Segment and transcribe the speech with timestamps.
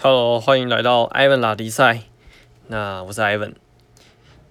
[0.00, 2.02] Hello，欢迎来到 Ivan 拉迪赛。
[2.68, 3.54] 那我是 Ivan。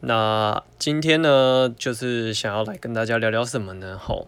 [0.01, 3.97] 那今天呢，就是想要来跟大家聊聊什么呢？
[3.97, 4.27] 吼，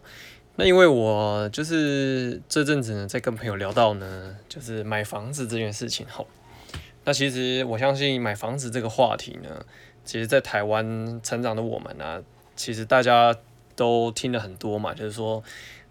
[0.55, 6.07] 那因为我就是这阵子呢，在跟朋友聊到呢，就是买房子这件事情。
[6.07, 6.25] 吼，
[7.03, 9.65] 那其实我相信买房子这个话题呢，
[10.05, 12.23] 其实在台湾成长的我们呢，
[12.55, 13.35] 其实大家
[13.75, 15.43] 都听了很多嘛，就是说。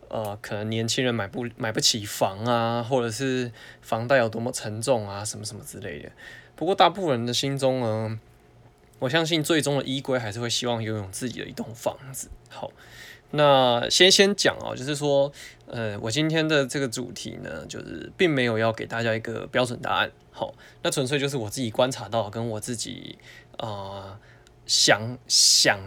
[0.09, 3.53] 呃，可能年轻人买不买不起房啊，或者是
[3.83, 6.11] 房贷有多么沉重啊，什么什么之类的。
[6.57, 8.19] 不过，大部分人的心中呢，
[8.99, 12.29] 我相信最终的依归还是会希望拥有自己的一栋房子。
[12.49, 12.73] 好，
[13.31, 15.31] 那先先讲哦，就是说，
[15.67, 20.11] 呃，我今天的这个主题呢，就是并没有要给大家一个标准答案。
[20.33, 23.19] 好，那纯粹就是我自己观察到，跟我自己
[23.59, 24.19] 啊
[24.67, 25.79] 想想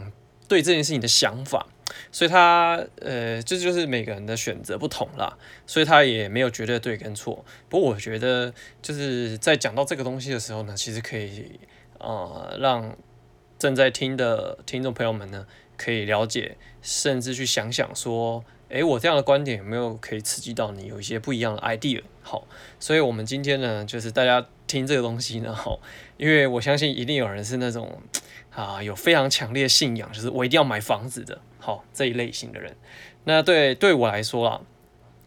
[0.47, 1.67] 对这件事情的想法。
[2.11, 7.45] 所以他呃，这就是每个人的选择不同啦，所以他也没有绝对对跟错。
[7.69, 11.59] 不过我觉得就是在讲到这个东西的时候呢，其实可以
[11.99, 12.97] 呃让
[13.57, 15.45] 正在听的听众朋友们呢，
[15.77, 22.01] 可以了解，甚至去想想说，诶，我这样的观点有没有可以刺激到你有一些不一样的 idea？
[22.21, 22.45] 好，
[22.79, 25.79] 所以我们今天呢，就是大家听这个东西呢，好，
[26.17, 28.01] 因为我相信一定有人是那种
[28.49, 31.39] 啊有非常强烈信仰，就是我一定要买房子的。
[31.61, 32.75] 好这一类型的人，
[33.23, 34.61] 那对对我来说啦，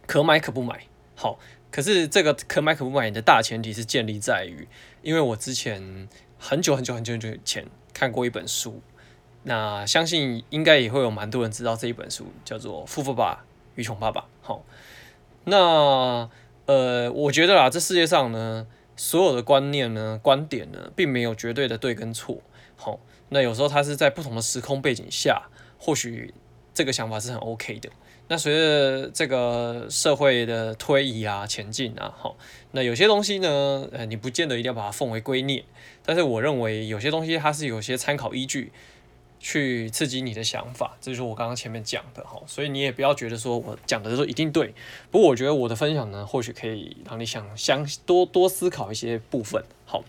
[0.05, 0.81] 可买可不买。
[1.15, 1.39] 好，
[1.71, 4.67] 可是这个可买可不买的大前提是建立在于，
[5.01, 8.83] 因为我之前很久很久很久很久以前看过一本书，
[9.45, 13.45] 那相信应该也会有蛮多人知道这一本书叫做《富爸爸
[13.77, 14.23] 与穷爸爸》。
[14.43, 14.65] 好，
[15.45, 16.29] 那
[16.67, 22.43] 呃，我觉得啦，这世界上呢，所有的观念呢、观点呢，并没有绝对的对跟错。
[22.75, 25.45] 好，那有时候它是在不同的时空背景下。
[25.85, 26.33] 或许
[26.73, 27.91] 这个想法是很 OK 的。
[28.27, 32.39] 那随着这个社会的推移啊、前进啊，好，
[32.71, 35.63] 那有些东西呢，呃，你不见得一定要把它奉为圭臬。
[36.07, 38.73] 但是我认为有些东西它是有些参考依据，
[39.39, 40.97] 去刺激你的想法。
[41.03, 42.43] 这就是我刚刚前面讲的哈。
[42.47, 44.73] 所以你也不要觉得说我讲的时候一定对。
[45.11, 49.63] 不过我觉得我的分享呢，或许可以让你想想多多思考一些部分。
[49.85, 50.03] 好，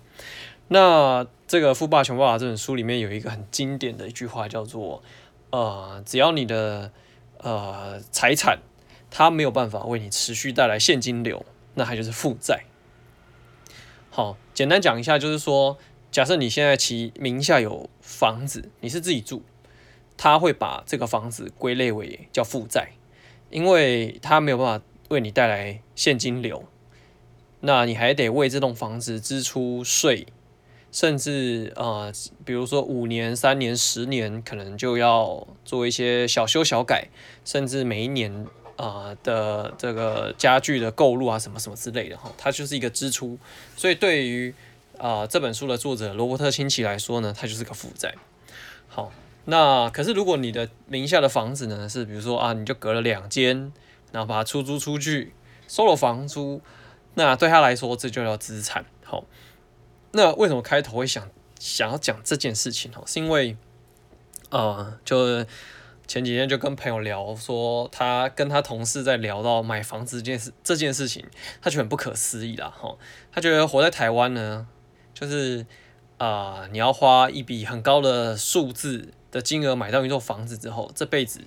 [0.70, 5.04] 那这个《富爸穷爸爸》这本书里面有一个很经典的一句话，叫做。
[5.52, 6.92] 呃，只要你的
[7.38, 8.60] 呃财产
[9.10, 11.46] 它没有办法为你持续带来现金流，
[11.76, 12.66] 那它就是负债。
[14.10, 15.78] 好，简单讲一下，就是说，
[16.12, 19.44] 假设你现在其名下有房子，你是自己住，
[20.16, 22.92] 他会把这个房子归类为叫负债，
[23.50, 26.64] 因为它没有办法为你带来现金流，
[27.60, 30.28] 那你还得为这栋房子支出税。
[30.96, 32.10] 甚至呃，
[32.46, 37.10] 比如说五年、三年、十年，可能就要做一些小修小改，
[37.44, 38.48] 甚至每一年
[38.78, 43.38] 啊的这个家具的购入啊，什么什么之类的哈，它就是一个支出。
[43.76, 44.56] 所以对于
[44.98, 48.16] 啊这本书的作者罗伯特清崎来说呢，它就是个负债。
[48.88, 49.12] 好，
[49.44, 53.74] 那可是如果你的名下的房子呢，是比如说啊，你就隔了两间，
[54.14, 55.34] 然后把它出租出去，
[55.68, 56.62] 收了房租，
[57.16, 58.86] 那对他来说这就叫资产。
[59.04, 59.26] 好。
[60.16, 63.04] 那为什么开头会想想要讲这件事情哦？
[63.06, 63.58] 是因为，
[64.50, 65.46] 呃，就是
[66.08, 71.26] 前几天就跟朋友聊，说他跟他同事在聊到买房子这件事这件事情，
[71.62, 72.96] 他觉得很不可思议啦，哈，
[73.30, 74.66] 他觉得活在台湾呢，
[75.14, 75.66] 就是
[76.18, 81.42] 啊，你要花一笔很高的数字的金额买到一座房子之后，这辈子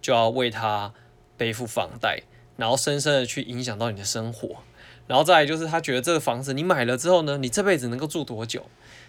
[0.00, 0.94] 就要为他
[1.36, 2.22] 背负房贷，
[2.56, 4.58] 然后深深的去影响到你的生活。
[5.12, 8.64] 然后再来就是他觉得这个房子你买了之后呢，你这辈子能够住多久？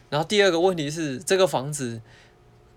[0.10, 2.02] 然后第二个问题是这个房子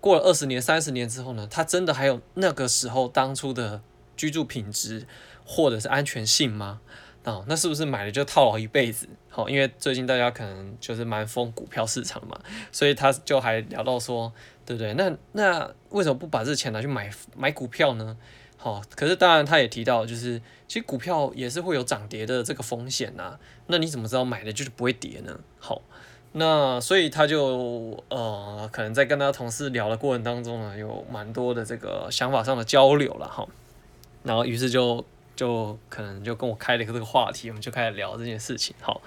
[0.01, 3.83] 过了二十年、三十年之后呢，它真的还有那个时候当初的
[4.17, 5.09] 居住品质
[5.45, 6.81] 或者是安全性吗？
[7.25, 9.09] 啊，那是不是买了就套牢一辈子？
[9.29, 12.39] 好，因为最近大家可能就是蛮疯股票市场嘛，
[12.71, 14.33] 所以他就还聊到说，
[14.65, 14.95] 对不对？
[14.95, 18.17] 那那为什么不把这钱拿去买买股票呢？
[18.67, 23.39] 好，可是当然他也提到，就是其实股票也是会有涨跌的这个风险呐。
[23.69, 25.39] 那你怎么知道买的就是不会跌呢？
[25.61, 25.83] 好，
[26.33, 33.47] 那所以他就呃，可能在跟他同事聊的过程当中呢，有蛮多的这个想法上的交流了哈。
[34.25, 35.05] 然后于是就
[35.37, 38.75] 就可能就跟我开了一个这个话题，我们就开始聊这件事情。
[38.81, 39.01] 好，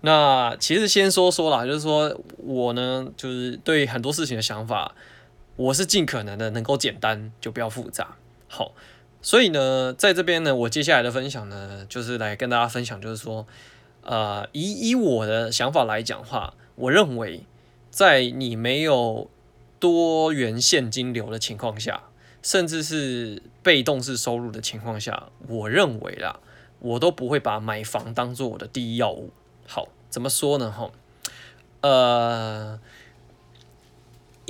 [0.00, 4.94] 那其实先说说啦，就是说我呢，就是对很多事情的想法，
[5.56, 8.16] 我是尽可能的能够简单，就不要复杂。
[8.52, 8.72] 好，
[9.22, 13.46] 所以呢，在这边呢，我接下来的分享呢，就是来跟大家分享，就是说，
[14.02, 17.44] 呃，以以我的想法来讲话，我认为，
[17.92, 19.30] 在你没有
[19.78, 22.02] 多元现金流的情况下，
[22.42, 26.40] 甚至是被动式收入的情况下，我认为啦，
[26.80, 29.30] 我都不会把买房当做我的第一要务。
[29.68, 30.72] 好，怎么说呢？
[30.72, 30.90] 哈，
[31.82, 32.80] 呃，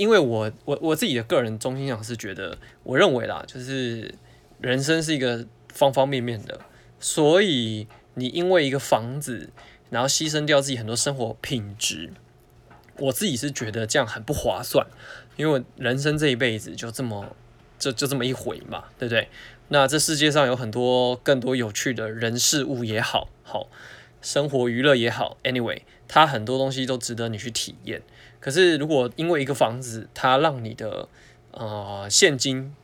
[0.01, 4.11] 因为我我我自己的个人中心想是觉得，我认为啦，就是
[4.59, 6.59] 人生是一个方方面面的，
[6.99, 9.51] 所以你因为一个房子，
[9.91, 12.09] 然后牺牲掉自己很多生活品质，
[12.97, 14.87] 我自己是觉得这样很不划算，
[15.35, 17.35] 因为人生这一辈子就这么
[17.77, 19.29] 就就这么一回嘛，对不对？
[19.67, 23.67] 那这世界上有很多更多有趣的人事物也好，好
[24.19, 28.01] 生活娱乐也好，anyway，它很多东西都值得你去体验。
[28.41, 31.07] 可是如果因为一个房子，它让你的
[31.51, 32.75] 呃现金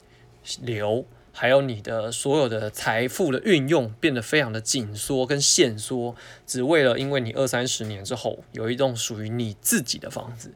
[0.61, 6.15] 流，还有你的所有的财富的运用变得非常的紧缩跟限缩，
[6.45, 10.53] 只为了因为你二三十年之后有一栋属于你自己的房子，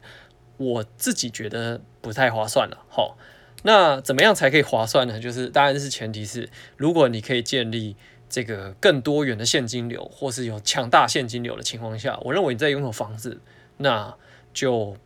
[0.56, 3.18] 我自己觉得不太划算了，好。
[3.64, 5.20] 那怎么样才可以划算呢？
[5.20, 7.94] 就是当然是前提是，如果你可以建立
[8.28, 13.40] 这个更多元的现金流，或是有强大现金流的情况下，我认为你在拥有房子，
[13.76, 14.16] 那
[14.52, 14.96] 就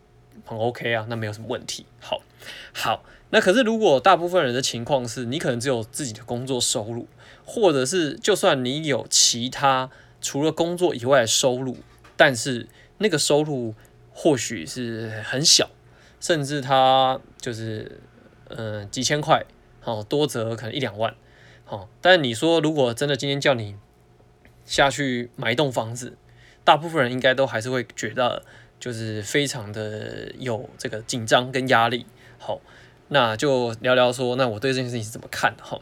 [0.44, 1.86] 很 OK 啊，那没有什么问题。
[2.00, 2.20] 好，
[2.72, 7.06] 好，那可是如果大部分人的情况是，你可能只有自己的工作收入，
[7.44, 9.90] 或者是就算你有其他
[10.20, 11.76] 除了工作以外的收入，
[12.16, 13.74] 但是那个收入
[14.12, 15.70] 或许是很小，
[16.20, 18.00] 甚至他就是。
[18.48, 19.44] 嗯，几千块，
[19.80, 21.16] 好多则可能一两万，
[21.64, 21.88] 好。
[22.00, 23.74] 但你说，如果真的今天叫你
[24.64, 26.16] 下去买一栋房子，
[26.62, 28.44] 大部分人应该都还是会觉得，
[28.78, 32.06] 就是非常的有这个紧张跟压力。
[32.38, 32.60] 好，
[33.08, 35.78] 那就聊聊说，那我对这件事情是怎么看的哈？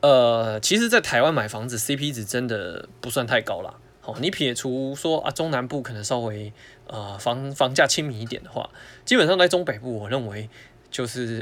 [0.00, 3.74] 呃，其实，在台湾买房子 CP 值真的不算太高啦。
[4.00, 6.52] 好，你撇除说啊，中南部可能稍微
[6.86, 8.70] 呃房房价亲民一点的话，
[9.04, 10.48] 基本上在中北部，我认为。
[10.92, 11.40] 就是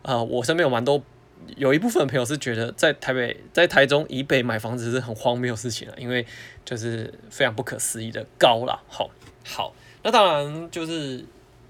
[0.00, 1.02] 啊， 我身边有蛮多，
[1.56, 6.24] 有一部分朋友是觉得在台北、在台中以北买房子是很荒谬的事情了，因为
[6.64, 8.80] 就是非常不可思议的高了。
[8.88, 9.10] 好，
[9.44, 11.24] 好，那当然就是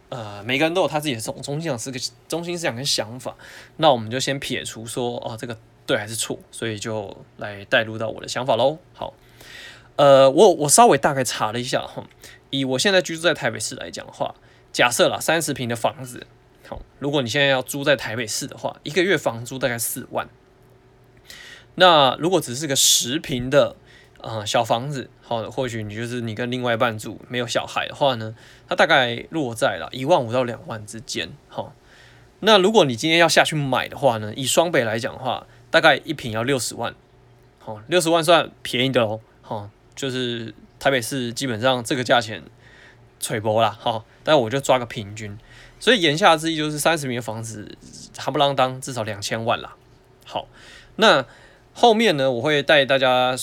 [0.08, 3.37] 呃，每个人都有他自己的中中心想是个中心思想跟想法。
[3.78, 5.56] 那我们就先撇除说哦，这个
[5.87, 8.78] 对还是错，所以就来带入到我的想法喽。
[8.93, 9.14] 好，
[9.96, 12.05] 呃，我我稍微大概查了一下哈，
[12.50, 14.34] 以我现在居住在台北市来讲的话，
[14.72, 16.26] 假设啦三十平的房子。
[16.99, 20.28] 如果你现在要租在台北市的话，一个月房租大概四万。
[21.76, 23.76] 那如果只是个十平的
[24.20, 28.34] 呃小房子，好，或许你就是你跟另外一半住，没有小孩的话呢，
[28.69, 31.31] 它大概落在了一万五到两万之间。
[31.49, 31.72] 好，
[32.40, 36.94] 那如果你今天要下去买的话呢，以双北来讲的话，大概一平要六十万。
[37.61, 39.20] 好，六十万算便宜的哦。
[39.40, 42.43] 好，就是台北市基本上这个价钱
[43.20, 43.76] 吹薄啦。
[43.81, 45.38] 好，但我就抓个平均。
[45.81, 47.67] 所以言下之意就是三十平的房子，
[48.15, 49.75] 夯不啷当至少两千万啦。
[50.27, 50.47] 好，
[50.97, 51.25] 那
[51.73, 53.35] 后面呢，我会带大家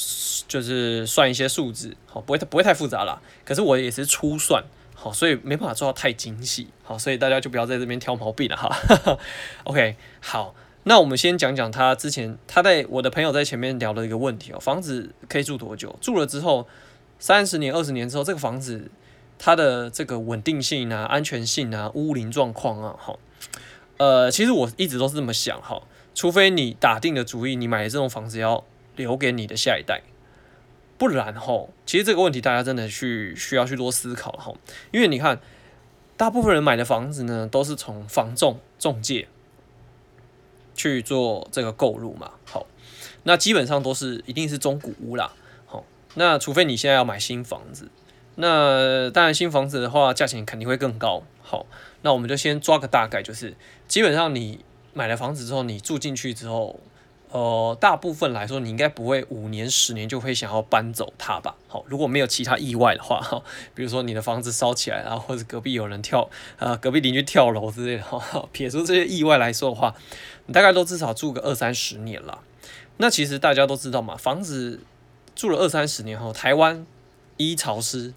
[0.48, 3.20] 就是算一些数字，好，不会不会太复杂啦。
[3.44, 4.64] 可是我也是初算，
[4.94, 9.18] 好，所以没办法做到太精细，好，所以大家就不要在这边挑毛病了哈。
[9.66, 10.54] OK，好，
[10.84, 15.98] 那我们先讲讲他之前他在我的朋友在前面聊的一个问题哦，房子可以住多久？
[16.00, 16.68] 住了之后
[17.18, 18.92] 三十年、二十年之后，这个房子。
[19.40, 23.16] 它的这个稳定性啊、安全性啊、屋龄状况啊，哈，
[23.98, 25.84] 呃，其实我一直都是这么想哈，
[26.16, 28.64] 除非你打定的主意，你买的这种房子要
[28.96, 30.02] 留给你的下一代，
[30.98, 34.54] 不然哈，其实这个问题大家真的去需要去多思考哈，
[34.92, 35.40] 因为你看，
[36.18, 39.28] 大部分人买的房子呢，都是从房仲中介
[40.74, 42.66] 去做这个购入嘛，好，
[43.22, 45.34] 那基本上都是一定是中古屋啦，
[45.68, 47.90] 好，那除非你现在要买新房子。
[48.40, 51.24] 那当然，新房子的话，价钱肯定会更高。
[51.42, 51.66] 好，
[52.04, 53.56] 那我们就先抓个大概，就是
[53.88, 54.64] 基本上你
[54.94, 56.80] 买了房子之后，你住进去之后，
[57.32, 61.56] 呃，大部分来说，你应该不会五年、十年就会想要搬走它吧？
[61.68, 63.42] 好，如果没有其他意外的话，哈，
[63.74, 66.30] 比如说你的房子烧起来啊，或者隔壁有人跳，
[66.60, 69.96] 呃，隔壁邻居跳楼之类的，哈，撇除这些意外来说的话，
[70.46, 72.44] 你大概都至少住个二三十年了。
[72.98, 74.82] 那其实大家都知道嘛，房子
[75.36, 76.86] 住了二三十年后，台湾
[77.38, 78.14] 一潮湿。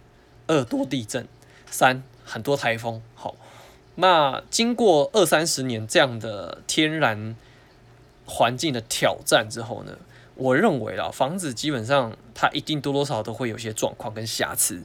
[0.50, 1.28] 二多地震，
[1.70, 3.00] 三很多台风。
[3.14, 3.36] 好，
[3.94, 7.36] 那经过二三十年这样的天然
[8.26, 9.96] 环境的挑战之后呢，
[10.34, 14.82] 我认为啦，房子基本上它一定多多少少都会有些状况跟瑕疵。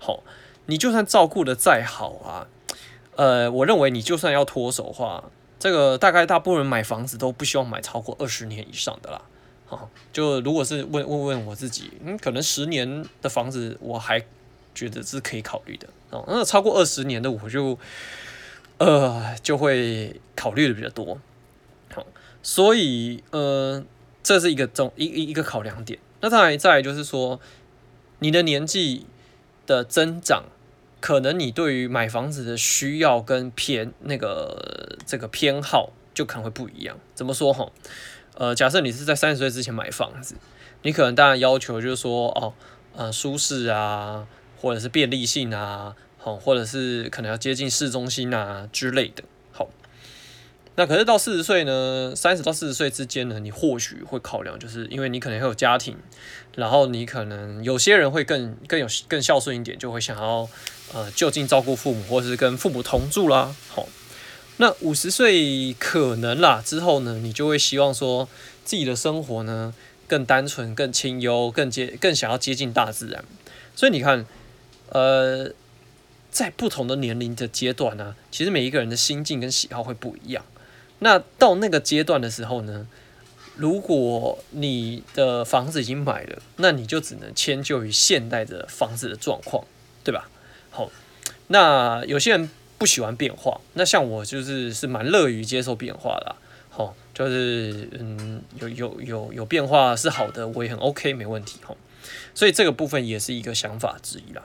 [0.00, 0.22] 好，
[0.64, 2.48] 你就算照顾的再好啊，
[3.16, 5.24] 呃，我认为你就算要脱手的话，
[5.58, 9.20] 这个大概大部分人买房子都不希望买超过二十年以上的啦。
[9.66, 14.24] 好，就如果是问问问我自己，嗯，可能十年的房子我还。
[14.76, 17.78] 觉得是可以考虑的哦，那超过二十年的我就，
[18.76, 21.18] 呃，就会考虑的比较多。
[21.94, 22.06] 好，
[22.42, 23.82] 所以呃，
[24.22, 25.98] 这是一个重一一一个考量点。
[26.20, 27.40] 那再来再来就是说，
[28.18, 29.06] 你的年纪
[29.66, 30.44] 的增长，
[31.00, 36.98] 可能你对于买房子的需要跟偏那个这个偏好就可能会不一样。
[37.14, 37.72] 怎么说哈？
[38.34, 40.36] 呃，假设你是在三十岁之前买房子，
[40.82, 42.52] 你可能当然要求就是说，哦，
[42.94, 44.26] 呃，舒适啊，
[44.60, 49.22] 或者是便利性啊，好，或者是可能要接近市中心啊之类的。
[49.52, 49.68] 好，
[50.74, 55.96] 那可是到四十岁呢，三十到四十岁之间呢，你或许会考量，就是因为你可能会有家庭，
[56.54, 60.48] 然后你可能有些人会更更有更孝顺一点，就会想要
[60.92, 63.54] 呃就近照顾父母，或者是跟父母同住啦。
[63.68, 63.88] 好。
[64.58, 68.26] 那五十岁可能啦，之后呢，你就会希望说
[68.64, 69.74] 自己的生活呢
[70.08, 73.22] 更单纯、更清幽、更接、更想要接近大自然。
[73.74, 74.24] 所以你看，
[74.90, 75.52] 呃，
[76.30, 80.44] 在不同的年龄的阶段呢，其实每一个人的心境跟喜好会不一样。
[80.98, 82.86] 那到那个阶段的时候呢，
[83.56, 89.64] 如果你的房子已经买了，那你就只能迁就于现代的房子的状况，
[90.04, 90.28] 对吧？
[90.70, 90.90] 好，
[91.48, 92.48] 那有些人。
[92.78, 96.36] 不喜欢变化，那像我就是是蛮乐于接受变化的，
[96.68, 101.74] 好，就是嗯有有有有变化是好的，我也很 OK 没问题吼，
[102.34, 104.42] 所以这个部分也是一个想法之一啦。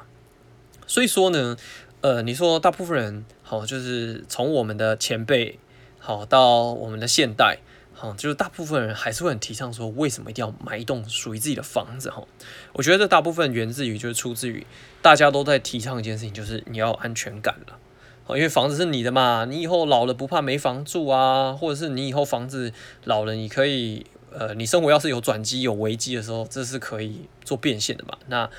[0.91, 1.55] 所以说呢，
[2.01, 5.57] 呃，你说大部分人好，就是从我们的前辈
[5.97, 7.59] 好到我们的现代。
[7.93, 12.11] 好，就是大部分人还是会很提倡说，为什么一定要买一栋属于自己的房子？
[12.11, 12.21] 哈，
[12.73, 14.67] 我觉得这大部分源自于就是出自于
[15.01, 17.77] 大家都在提倡一件事情，就是你要安全感了。
[18.25, 22.73] 哦，因为房子是你的嘛，你以后老了不怕没房住啊，或者是你以后房子
[23.05, 28.17] 老了，你可以呃，你生活要是有转机有危机的时候，这是可以做变现的嘛。
[28.27, 28.49] 那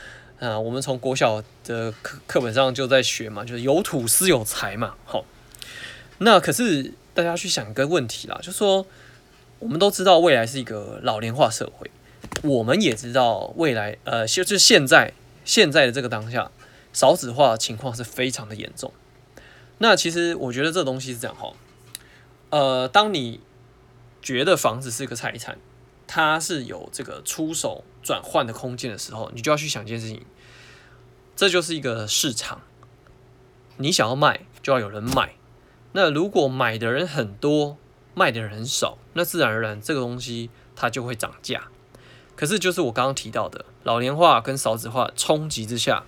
[0.42, 4.96] 呃，我们从国小的课课本上就在学嘛，就是有土司有财嘛。
[5.04, 5.24] 好，
[6.18, 8.84] 那可是大家去想一个问题啦，就说。
[9.60, 11.88] 我们都知道未来是一个老龄化社会，
[12.42, 15.12] 我们也知道未来，呃，就是现在
[15.44, 16.50] 现在的这个当下，
[16.92, 18.92] 少子化情况是非常的严重。
[19.78, 21.52] 那其实我觉得这东西是这样哈，
[22.50, 23.38] 呃，当你
[24.20, 25.56] 觉得房子是个财产，
[26.08, 30.20] 它是有这个出手转换的空间的时候，你就要去想一件事情，
[31.36, 32.60] 这就是一个市场，
[33.76, 35.34] 你想要卖就要有人买，
[35.92, 37.78] 那如果买的人很多。
[38.14, 41.68] 卖的人很少，那自然而然这个东西它就会涨价。
[42.36, 46.02] 可是就是我刚刚提到的老年化跟少子化冲击之下，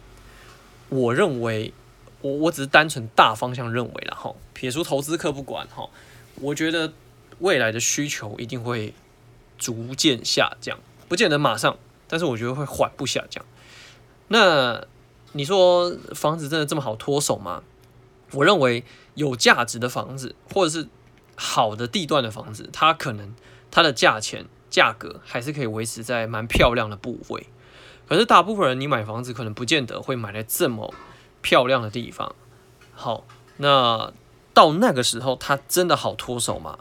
[0.91, 1.73] 我认为
[2.21, 5.89] 我我只是单纯大方向认为了哈，撇除投资客不管哈，
[6.35, 6.93] 我觉得
[7.39, 8.93] 未来的需求一定会
[9.57, 10.79] 逐渐下降，
[11.09, 13.43] 不见得马上，但是我觉得会缓步下降。
[14.29, 14.87] 那
[15.35, 17.63] 你说房子真的这么好脱手吗？
[18.33, 18.83] 我认为
[19.15, 20.89] 有价值的房子或者是。
[21.37, 23.35] 好的地段的房子，它可能
[23.69, 27.49] 它的价钱价格还是可以维持在蛮漂亮的部位。
[28.09, 30.95] 可是大部分人你买房子可能不见得会买在这么
[31.43, 32.37] 漂亮的地方。
[32.95, 33.25] 好，
[33.57, 34.13] 那
[34.53, 36.79] 到那个时候它真的好脱手吗？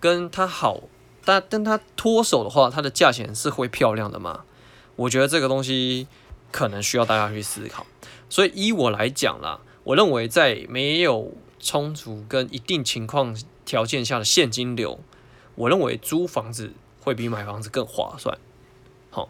[0.00, 0.80] 跟它好，
[1.26, 4.44] 但但它脱手的话，它的价钱是会漂亮的吗？
[4.96, 6.08] 我觉得这个东西
[6.50, 7.86] 可能需要大家去思考。
[8.28, 13.36] 所以依我来讲啦，我认为在没有充足跟一定情况。
[13.66, 14.98] 条件下的现金流，
[15.54, 18.36] 我认为租房子会比买房子更划算。
[19.10, 19.28] 好，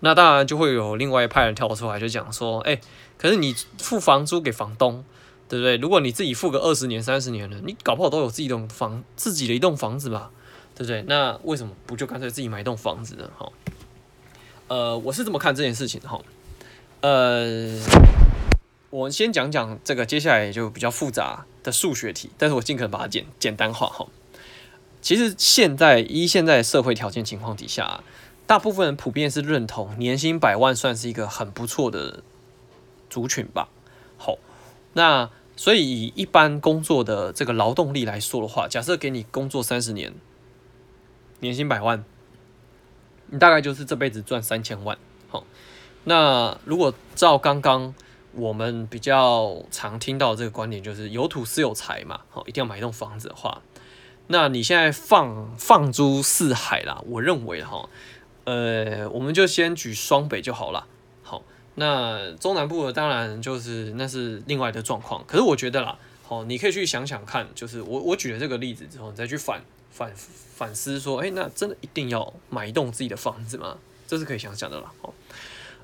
[0.00, 2.80] 那当然就会有另外一派人跳出来就讲说，哎，
[3.16, 5.04] 可是你付房租给房东，
[5.48, 5.76] 对不对？
[5.76, 10.32] 如果你自己付个二十年、三十年了，你搞不好都有自己一栋房，自己的一栋房子吧，
[10.74, 11.02] 对不对？
[11.02, 13.30] 那为什么不就干脆自己买一栋房子呢？
[13.38, 13.52] 哈，
[14.66, 16.20] 呃，我是这么看这件事情的哈，
[17.00, 17.80] 呃。
[18.90, 24.06] 我先讲讲这个，接下来就比较复杂的数学题，但是我尽可能把它简简单化哈。
[25.02, 28.02] 其实现在依现在社会条件情况底下，
[28.46, 32.22] 大部分人普遍是认同年薪百万算是一个很不错的
[33.10, 33.68] 族群吧。
[34.16, 34.38] 好，
[34.94, 40.14] 那所以以一般工作的这个劳动力来说的话，假设给你工作三十年，
[41.40, 42.02] 年薪百万，
[43.26, 44.96] 你大概就是这辈子赚三千万。
[45.28, 45.44] 好，
[46.08, 47.94] 那如果照刚刚。
[48.34, 53.62] 我们比较常听到这个观点就是有土是有财嘛，好，一定要买一栋房子的话，
[54.28, 57.88] 那你现在放放诸四海啦，我认为哈，
[58.44, 60.86] 呃，我们就先举双北就好了，
[61.24, 61.42] 好，
[61.76, 69.60] 那中南部的当然就是那是另外的状况，可是我觉得啦，好，你可以去想想看，就是我我举了这个例子之后，你再去反
[69.90, 73.78] 反反思说，哎，那真的一定要买一栋自己的房子吗？
[74.06, 75.12] 这是可以想想的啦，好，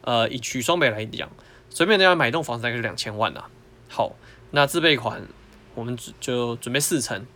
[0.05, 1.29] 呃，以取双北来讲。
[1.69, 3.45] 随便大家买一栋房子大概是两千万呐。
[3.89, 4.13] 好，
[4.53, 5.27] 那自备款
[5.75, 7.27] 我们就准备四成，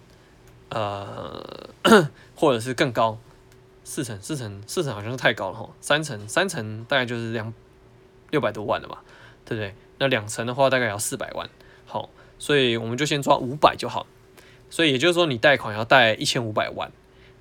[0.68, 1.70] 呃，
[2.36, 3.18] 或者是更高，
[3.82, 7.52] 四成四成四成好像是太高了哈，三成三成大概就是两
[8.30, 9.02] 六百多万了吧，
[9.44, 9.74] 对不对？
[9.98, 11.50] 那两层的话大概要四百万，
[11.84, 12.08] 好，
[12.38, 14.06] 所以我们就先抓五百就好。
[14.70, 16.92] 所以也就是说，你贷款要贷一千五百万，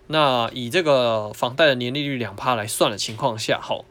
[0.07, 3.83] 那以这个房贷的年利率两趴来算的情况下，好，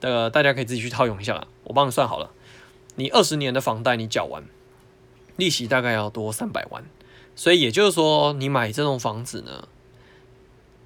[0.00, 1.48] 呃，大家可以自己去套用一下了。
[1.64, 2.30] 我帮你算好了，
[2.96, 4.44] 你二十年的房贷你缴完，
[5.36, 6.84] 利息大概要多三百万。
[7.34, 9.68] 所以也就是说，你买这栋房子呢，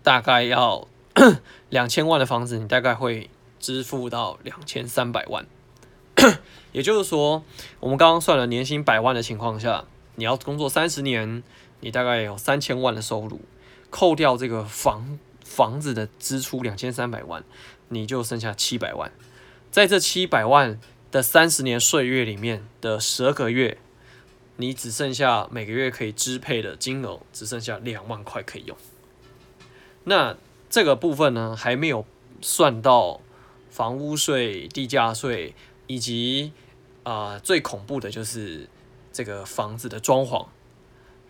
[0.02, 0.86] 大概要
[1.70, 5.46] 两千万的房子，你大概会支付到两千三百万。
[6.72, 7.42] 也就是说，
[7.80, 9.84] 我们刚刚算了年薪百万的情况下，
[10.16, 11.42] 你要工作三十年，
[11.80, 13.40] 你大概有三千万的收入，
[13.88, 17.42] 扣掉这个房房子的支出两千三百万，
[17.92, 19.12] 你就剩下七百万。
[19.70, 20.80] 在这七百万
[21.10, 23.78] 的三十年岁月里面的十二个月。
[24.56, 28.76] 你只剩下每个月可以支配的金额只剩下两万块可以用，
[30.04, 30.36] 那
[30.68, 32.04] 这个部分呢还没有
[32.42, 33.22] 算到
[33.70, 35.54] 房屋税、地价税
[35.86, 36.52] 以及
[37.02, 38.68] 啊最恐怖的就是
[39.10, 40.46] 这个房子的装潢，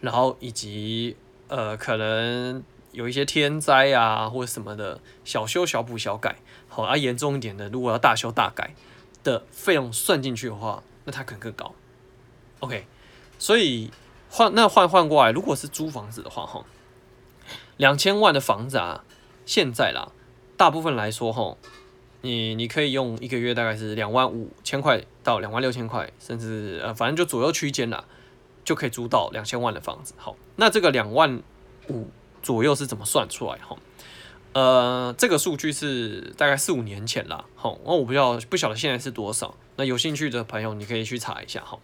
[0.00, 1.16] 然后以及
[1.46, 6.36] 呃可能有一些天灾啊或者什么的小修小补小改，
[6.72, 8.74] 好啊严重一点的如果要大修大改
[9.22, 11.74] 的费用算进去的话，那它可能更高。
[12.60, 12.86] OK。
[13.38, 13.90] 所以
[14.30, 16.64] 换那换换过来，如果是租房子的话，哈，
[17.76, 19.02] 两千万的房子啊，
[19.44, 20.12] 现在啦，
[20.56, 21.56] 大部分来说，哈，
[22.20, 28.04] 你你可以用一个月大概是两万五千块到两万六千块，甚至呃，反正就左右区间啦，
[28.64, 30.14] 就可以租到两千万的房子。
[30.16, 31.42] 好，那这个两万
[31.88, 32.08] 五
[32.44, 33.58] 左右是怎么算出来？
[33.58, 33.76] 哈，
[34.52, 39.54] 呃，这个数据是大概四五年前啦，好，那我不知道不晓得现在是多少。
[39.76, 41.78] 那有兴趣的朋友，你可以去查一下，哈，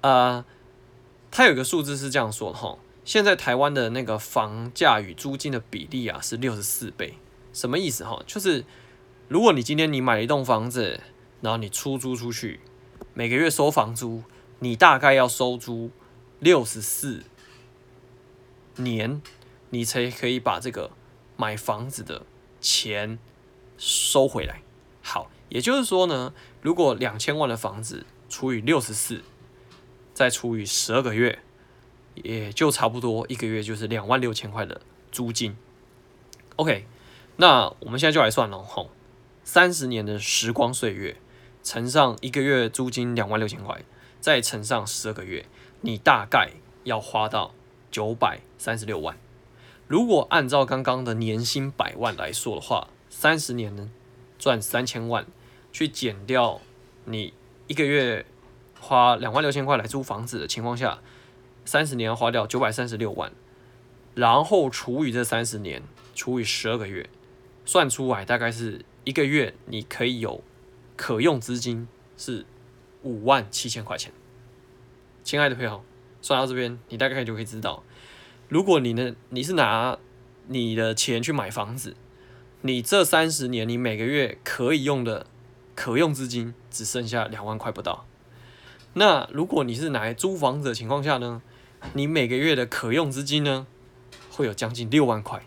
[0.00, 0.44] 呃。
[1.28, 7.18] 它有一个数字是这样说的哈，现在台湾的那个房价与租金的比例啊是六十四倍，
[7.52, 8.22] 什么意思哈？
[8.26, 8.64] 就是
[9.28, 11.00] 如果你今天你买了一栋房子，
[11.42, 12.60] 然后你出租出去，
[13.12, 14.22] 每个月收房租，
[14.60, 15.90] 你大概要收租
[16.38, 17.24] 六十四
[18.76, 19.20] 年，
[19.68, 20.92] 你才可以把这个
[21.36, 22.22] 买房子的
[22.60, 23.18] 钱
[23.78, 24.62] 收回来。
[25.02, 29.22] 好，也就是说呢，如果两千万的房子除以六十四。
[30.14, 31.40] 再除以十二个月，
[32.14, 34.80] 也就差不多一个月就是两万六千块的
[35.12, 35.54] 租金。
[36.56, 36.86] OK，
[37.36, 38.88] 那我们现在就来算了吼，
[39.44, 41.18] 三十年的时光岁月
[41.62, 43.84] 乘上一个月租金两万六千块，
[44.22, 45.44] 再乘上十二个月，
[45.82, 46.52] 你大概
[46.84, 47.52] 要花到
[47.90, 49.18] 九百三十六万。
[49.86, 53.90] 如果按照刚刚的年薪百万来说的话，三十年呢
[54.38, 55.26] 赚三千万，
[55.72, 56.60] 去减掉
[57.04, 57.32] 你
[57.66, 58.24] 一个月。
[58.78, 61.00] 花两万六千块来租房子的情况下，
[61.64, 63.32] 三十年要花掉九百三十六万，
[64.14, 65.82] 然后除以这三十年，
[66.14, 67.08] 除以十二个月，
[67.64, 70.44] 算出来大概是一个月你可以有
[70.94, 72.44] 可用资金是
[73.02, 74.12] 五万七千块钱。
[75.24, 75.82] 亲爱的朋友，
[76.20, 77.82] 算到这边，你大概就可以知道，
[78.48, 79.98] 如果你呢你是拿
[80.46, 81.96] 你的钱去买房子，
[82.62, 85.26] 你这三十年你每个月可以用的
[85.74, 88.06] 可用资金只剩下两万块不到。
[88.94, 91.42] 那如果你是拿来租房子的情况下呢，
[91.94, 93.66] 你每个月的可用资金呢，
[94.30, 95.42] 会有将近六万块。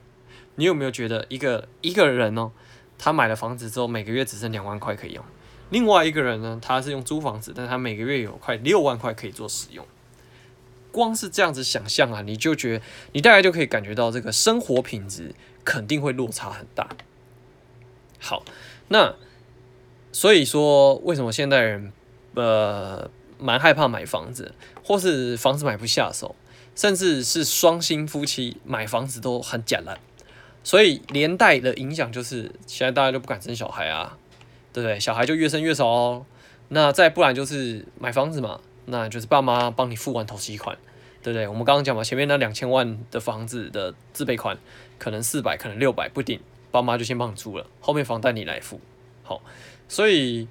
[0.56, 2.52] 你有没有觉得一个一个人哦，
[2.98, 5.24] 他买了房子之后每个月只剩两万块可以用，
[5.70, 9.86] 另外一个人呢，他是用租房子，但他每个月有快六万块可以做使用。
[10.92, 16.90] 光是这样子想象啊，你就觉得你大概就可以感觉到这个生活品质肯定会落差很大。
[18.20, 18.44] 好，
[18.88, 19.16] 那
[20.12, 21.92] 所以说为什么现代人
[22.36, 23.10] 呃？
[23.42, 26.36] 蛮害怕买房子，或是房子买不下手，
[26.76, 29.98] 甚至是双薪夫妻买房子都很简烂，
[30.62, 34.18] 所以连带的影响就是现在大家都不敢生小孩啊，
[34.74, 35.00] 对不对？
[35.00, 36.26] 小孩就越生越少哦。
[36.68, 40.78] 那再不然就是买房子嘛，那就是爸妈帮你付完头期款，
[41.24, 41.48] 对不对？
[41.48, 44.58] 我们刚刚讲嘛，前面那两千万的房子的自备款，
[44.98, 46.40] 可能四百，可能六百，不定，
[46.72, 48.80] 爸妈就先帮你出了，后面房贷你来付。
[49.24, 49.42] 好，
[49.88, 50.48] 所以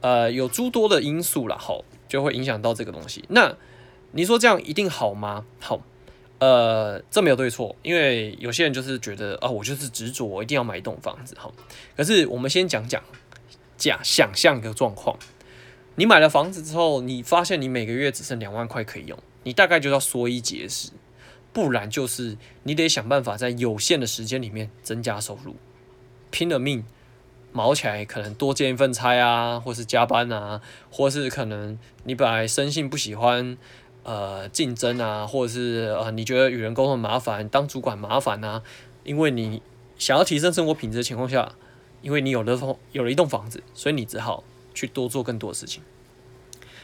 [0.00, 1.84] 呃有诸多的因素了，好。
[2.08, 3.22] 就会影响到这个东西。
[3.28, 3.54] 那
[4.12, 5.44] 你说这样一定好吗？
[5.60, 5.78] 好，
[6.38, 11.36] 呃，这没有对错，因为有些人就是觉得啊，我就是执着，我一定要买一栋房子。
[11.38, 11.52] 好，
[11.94, 13.04] 可是我们先讲讲
[13.76, 15.18] 假想象一个状况：
[15.98, 20.90] 你买了房子之后，你发现你每个月只剩两万块可以用，你大概就要缩衣节食，
[21.52, 25.56] 不然就是你得想办法在有限的时间里面增加收入，
[26.30, 26.84] 拼了命。
[27.50, 33.56] 毛起来可能多兼一份差啊，或是加班啊，或是可能你本来生性不喜欢
[34.04, 38.62] 呃竞争啊，或者是呃你觉得与人沟通麻烦，当主管麻烦啊，
[39.02, 39.62] 因为你
[39.96, 41.56] 想要提升生活品质的情况下，
[42.02, 44.44] 因为你有了房有了一栋房子，所以你只好
[44.78, 45.82] 去多做更多的事情。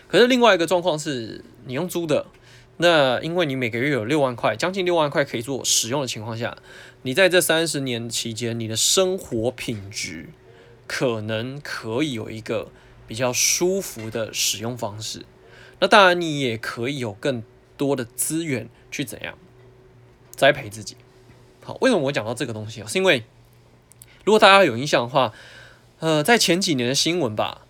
[0.08, 2.26] 可是另外一个状况是，你用租的，
[2.78, 6.56] 那因为你每个月有六万块，将近六万块可以做使用的情况下，
[7.02, 10.30] 你在这三十年期间，你的生活品质
[10.88, 12.72] 可能可以有一个
[13.06, 15.24] 比较舒服的使用方式。
[15.78, 17.44] 那当然，你也可以有更
[17.76, 19.38] 多的资源去怎样
[20.32, 20.96] 栽培自己。
[21.62, 22.88] 好，为什么我讲到这个东西啊？
[22.88, 23.24] 是因为
[24.24, 25.32] 如果大家有印象的话，
[26.00, 27.62] 呃，在前几年的新闻吧。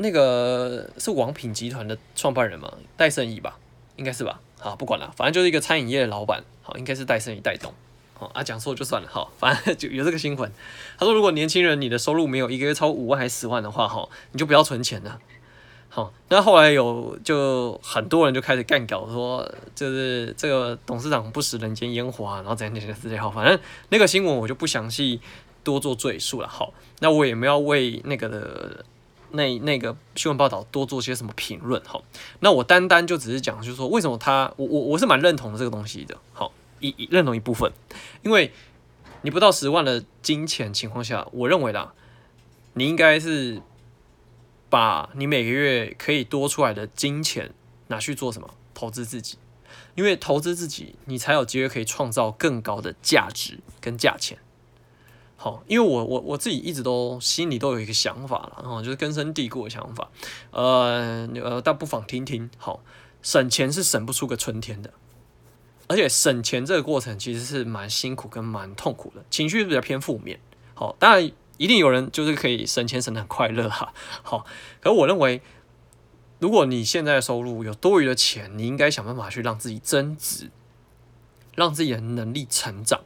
[0.00, 3.58] 那个是王品集团的创办人嘛，戴胜义吧，
[3.96, 4.40] 应该是吧。
[4.58, 6.42] 好，不管了，反正就是一个餐饮业的老板。
[6.62, 7.72] 好，应该是戴胜义带动。
[8.14, 9.08] 好啊，讲错就算了。
[9.08, 10.52] 好，反正就有这个新闻。
[10.98, 15.18] 他说，如果年轻人你的收入没有一个月超五万还是十万的话，哈，你就不要存钱了。
[15.88, 23.16] 好，那后来有就很多人就开始干搞，说就是这个董事长不食人间烟火啊，然后怎样怎样之类。
[23.16, 23.58] 好，反正
[23.88, 25.20] 那个新闻我就不详细
[25.64, 26.46] 多做赘述了。
[26.46, 28.84] 好，那我也没有为那个的。
[29.32, 31.82] 那那个新闻报道多做些什么评论？
[31.84, 32.02] 好，
[32.40, 36.16] 那我单单就只是讲，就是说为什么他，我我我是蛮认同的这个东西的。
[36.32, 37.72] 好，一认同一部分，
[38.22, 38.52] 因为
[39.22, 41.92] 你不到十万的金钱情况下，我认为啦，
[42.74, 43.60] 你应该是
[44.68, 47.52] 把你每个月可以多出来的金钱
[47.88, 48.48] 拿去做什么？
[48.72, 49.36] 投资自己，
[49.94, 54.38] 因为投资自己，你才有机会可以创造更高的价值跟价钱。
[55.42, 60.10] 好，因为我我我自己一直都心里都有一个想法了，然后就是根深蒂固的想法，
[60.50, 62.50] 呃呃，但不妨听听。
[62.58, 62.82] 好，
[63.22, 64.92] 省钱是省不出个春天的，
[65.86, 70.38] 而且省钱这个过程其实是蛮辛苦跟蛮痛苦的，情绪比较偏负面。
[70.74, 73.94] 好，当然一定有人就是可以省钱省得很快乐哈。
[74.22, 74.44] 好，
[74.82, 75.40] 可我认为，
[76.38, 80.50] 如果你现在的收入有多余的钱，你应该想办法去让自己增值，
[81.54, 83.00] 让自己的能力成长，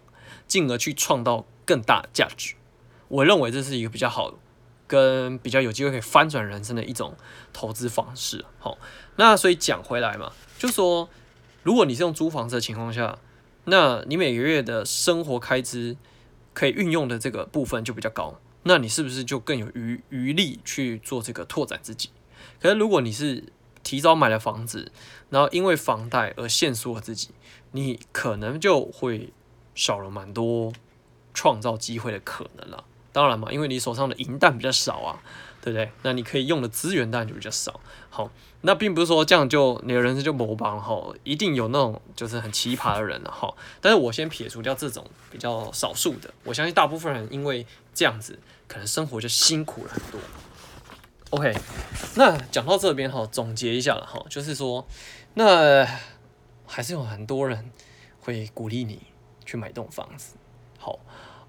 [0.48, 1.46] 进而去创造。
[1.64, 2.54] 更大的价值，
[3.08, 4.34] 我认为这是一个比较好、
[4.86, 7.16] 跟比较有机会可以翻转人生的一种
[7.52, 8.44] 投资方式。
[8.58, 8.78] 好，
[9.16, 11.08] 那所以讲回来嘛，就说
[11.62, 13.18] 如果你是用租房子的情况下，
[13.64, 15.96] 那你每个月的生活开支
[16.52, 22.10] 可以运用的这个部分就比较高，那你是不是就更有余余力去做这个拓展自己？
[22.60, 23.44] 可是如果你是
[23.82, 24.92] 提早买了房子，
[25.30, 27.30] 然后因为房贷而限缩了自己，
[27.72, 29.32] 你可能就会
[29.74, 30.72] 少了蛮多。
[31.34, 35.20] 创造机会的可能了，当然嘛，因为你手上的银弹比较少啊，
[35.60, 35.90] 对不对？
[36.02, 37.80] 那你可以用的资源当然就比较少。
[38.08, 43.52] 好，那并不是说这样就你的人生就模板哈，一定有那种就是很奇葩的人了哈。
[43.80, 50.20] 但是我先撇除掉这种比较少数的，我相信大部分人因为这样子，可能生活就辛苦了很多。
[51.30, 51.52] OK，
[52.14, 54.86] 那讲到这边哈，总结一下了哈，就是说，
[55.34, 55.84] 那
[56.64, 57.72] 还是有很多人
[58.20, 59.00] 会鼓励你
[59.44, 60.36] 去买栋房子。
[60.84, 60.98] 好，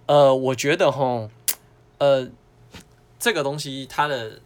[0.05, 1.29] 呃，我觉得哈，
[1.97, 2.29] 呃，
[3.19, 4.39] 这个东西它的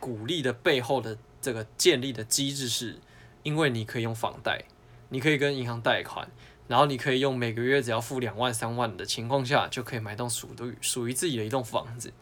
[0.00, 2.98] 鼓励的背后的这个建立的机制是，
[3.44, 4.64] 因为你可以用房贷，
[5.10, 6.28] 你可以跟银行贷款，
[6.66, 12.12] 然后你可以用每个月只要付两万三万的情况下，就可以买栋属于属于自己的一栋房子。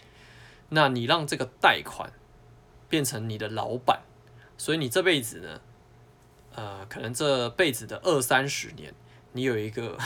[0.68, 2.12] 那你让这个贷款
[2.90, 4.02] 变成你的老板，
[4.58, 5.60] 所以你这辈子呢，
[6.56, 8.92] 呃，可能这辈子的二三十年，
[9.32, 9.96] 你有一个。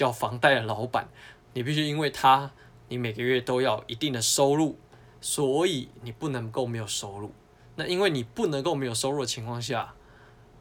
[0.00, 1.10] 叫房贷的老板，
[1.52, 2.52] 你必须因为他，
[2.88, 4.78] 你每个月都要一定的收入，
[5.20, 7.34] 所以你不能够没有收入。
[7.76, 9.92] 那因为你不能够没有收入的情况下，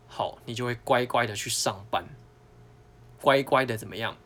[0.10, 2.06] 好，你就会乖乖的去上班，
[3.21, 4.17] 乖乖的怎么样？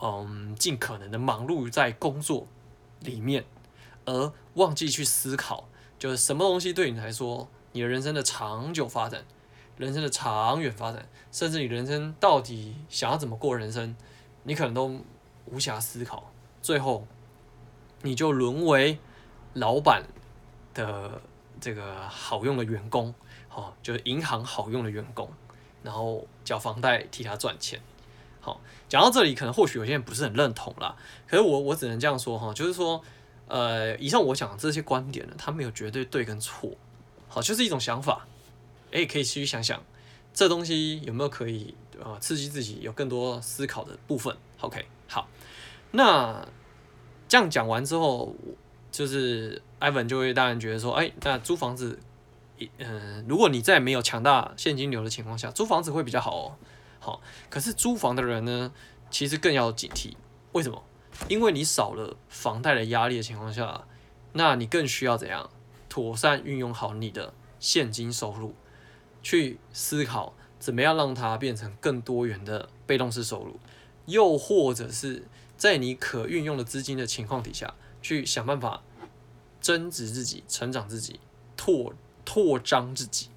[0.00, 2.46] 嗯，尽可能的忙碌在工作
[3.00, 3.44] 里面，
[4.04, 9.24] 而忘记去思考，就是什么东西对你来说，你的人生的长久发展，
[9.76, 13.96] 人生的长远发展，甚至你人生到底想要怎么过人生？
[14.48, 14.86] 你可能都
[15.46, 16.30] 无暇思考，
[16.62, 17.04] 最后
[18.02, 18.96] 你就沦为
[19.54, 20.04] 老板
[20.72, 21.20] 的
[21.60, 23.12] 这个好用的员工，
[23.48, 25.28] 好，就是银行好用的员工，
[25.82, 27.80] 然后缴房贷替他赚钱。
[28.40, 30.94] 好，讲到这里，可能或许有些人不是很认同啦，
[31.26, 33.02] 可是我我只能这样说哈，就是说，
[33.48, 36.70] 呃，以上我讲的这些观点呢，它没有绝对对跟错，
[37.28, 38.28] 好，就是一种想法，
[38.92, 39.82] 哎，可以去想想。
[40.32, 45.28] 这东西有没有可以呃刺激自己有更多思考的部分？OK，好，
[45.92, 46.46] 那
[47.28, 48.34] 这样讲完之后，
[48.90, 51.98] 就是 Ivan 就会当然觉得说，哎，那租房子，
[52.78, 56.56] 嗯，如果你在没有强大现金流的情况下，租房子会比较好哦。
[57.00, 58.72] 好，可是租房的人呢，
[59.10, 60.14] 其实更要警惕。
[60.52, 60.82] 为什么？
[61.28, 63.86] 因为你少了房贷的压力的情况下，
[64.32, 65.50] 那你更需要怎样
[65.88, 68.54] 妥善运用好你的现金收入。
[69.22, 73.58] 去思考怎么样让它变成更多元的被动式收入，
[74.06, 75.24] 又或者是
[75.56, 78.82] 在你可运用的资金的情况底下，去想办法
[79.60, 81.20] 增值自己、成长自己、
[81.56, 81.92] 拓
[82.24, 83.28] 拓张自己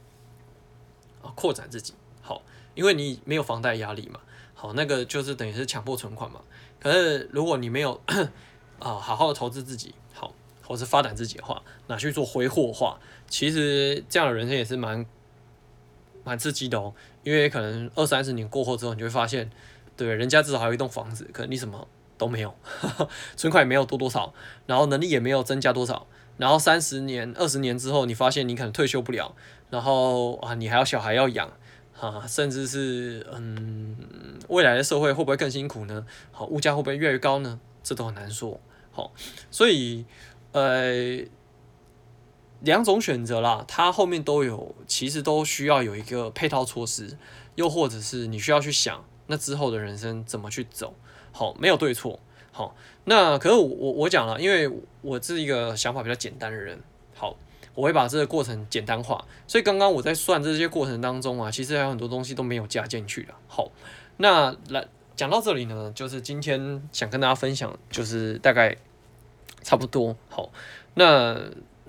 [1.21, 1.93] 啊，扩展自己。
[2.21, 2.41] 好，
[2.75, 4.19] 因为你没有房贷压力嘛。
[4.53, 6.41] 好，那个就是等于是强迫存款嘛。
[6.79, 7.99] 可是如果你没有
[8.79, 10.33] 啊，好好的投资自己，好，
[10.65, 15.05] 或是发展自己的话，拿去做挥霍的话，其实这样的人生也是蛮
[16.29, 16.93] 蛮刺激的哦。
[17.23, 19.49] 因为可能二三十年过后之后，你就会发现，
[19.97, 21.87] 对，人家至少还有一栋房子，可能你什么
[22.17, 22.55] 都没有，
[23.35, 24.33] 存款也没有多多少，
[24.65, 29.35] 然后能力也没有增加多少，然后三十年、二十年之后，你发现你可能退休不了，
[29.69, 31.51] 然后啊，你还有小孩要养。
[31.99, 33.93] 啊，甚至是嗯，
[34.47, 36.05] 未来的社会会不会更辛苦呢？
[36.31, 37.59] 好，物价会不会越来越高呢？
[37.83, 38.57] 这都很难说。
[38.89, 39.11] 好，
[39.51, 40.05] 所以
[40.53, 41.19] 呃，
[42.61, 47.17] 两种选择啦，它后面都有，其实都需要有一个配套措施，
[47.55, 50.93] 又或者是你需要去想，那之后的人生怎么去走？
[51.31, 52.19] 好，没有对错。
[52.51, 54.69] 好，那可是我我我讲了，因为
[55.01, 56.79] 我是一个想法比较简单的人。
[57.15, 57.35] 好。
[57.75, 63.33] 我会把这个过程简单化，所以刚刚我在算这些过程当中啊，其实还有很多东西都没有加进去的。
[63.47, 63.71] 好，
[64.17, 68.75] 那来讲到这里呢，就是今天想跟大家分享，就是大概
[69.63, 70.13] 差不多。
[70.27, 70.49] 好，
[70.95, 71.39] 那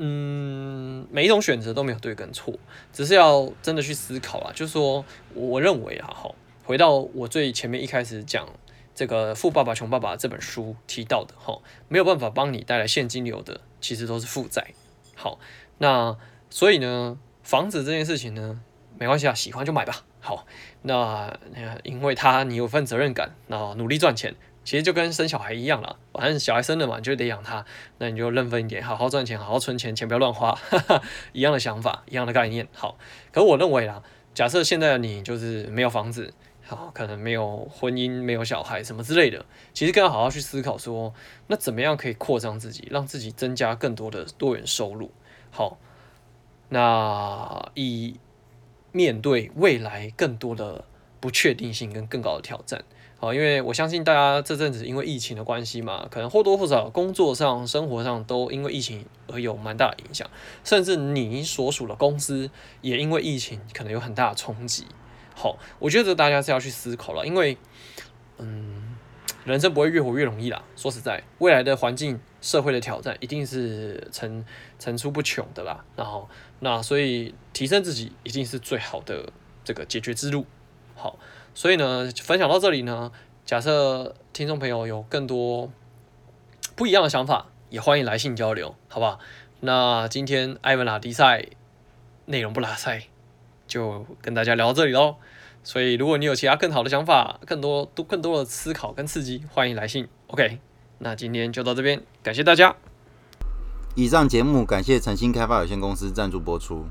[0.03, 2.55] 嗯，每一种选择都没有对跟错，
[2.91, 4.51] 只是要真的去思考啊。
[4.55, 6.35] 就是说，我认为啊，好，
[6.65, 8.49] 回到我最前面一开始讲
[8.95, 14.69] 这个《富爸爸穷爸爸》这本书提到的，哈，没有办法帮你带来现金流的，其实都是负债。
[15.15, 15.39] 好。
[15.83, 16.15] 那
[16.51, 18.61] 所以呢，房子这件事情呢，
[18.99, 20.05] 没关系啊，喜欢就买吧。
[20.21, 20.47] 好，
[20.83, 21.35] 那
[21.85, 24.35] 因为他你有份责任感，那努力赚钱，
[24.71, 25.97] 其实就跟生小孩一样了。
[26.13, 27.67] 反正小孩生了嘛，就得养他，
[27.99, 31.03] 那你就认分一点，好好赚钱，好好存钱，钱不要乱花，哈哈
[31.33, 32.69] 一样的想法，一样的概念。
[32.73, 32.97] 好，
[33.33, 34.01] 可我认为啦，
[34.33, 36.33] 假设现在的你就是没有房子，
[36.65, 41.13] 好，可能没有婚姻，没有小孩什么之类的，其实更要好好去思考说，
[41.49, 45.11] 那怎么样可以扩张自己，让自己增加更多的多元收入。
[45.51, 45.79] 好，
[46.69, 48.21] 那以
[48.93, 50.85] 面对未来更多的
[51.19, 52.85] 不确定性跟更高的挑战，
[53.21, 60.29] 好，因为我相信大家这阵子因为疫情的关系嘛，可能或多或少工作上、生活上都因为疫情而有蛮大的影响，
[60.65, 64.87] 甚至你所属的公司也因为疫情可能有很大的冲击。
[65.35, 67.57] 好，我觉得大家是要去思考了，因为，
[68.39, 68.97] 嗯。
[69.43, 70.63] 人生不会越活越容易啦。
[70.77, 74.45] 说实在，未来的环境、社会的挑战一定是层
[74.79, 75.83] 层出不穷的啦。
[75.97, 76.29] 然后，
[76.59, 79.33] 那所以提升自己一定是最好的
[79.65, 80.45] 这个解决之路。
[80.95, 81.19] 好，
[81.61, 83.13] 所以呢，分享到这里呢，
[83.45, 85.71] 假设听众朋友有更多
[86.75, 89.19] 不一样的想法，也欢迎来信交流，好不好？
[89.61, 91.49] 那今天艾文拉迪赛
[92.25, 93.03] 内容不拉塞，
[93.67, 95.17] 就跟大家聊到这里喽。
[95.63, 100.09] 所以，如果你有其他更好的想法、更多、多、更多的思考跟刺激，欢迎来信。
[100.29, 100.61] OK，
[101.01, 102.75] 那今天就到这边，感谢大家。
[103.95, 106.87] 以上节目感谢诚心开发有限公司赞助播出。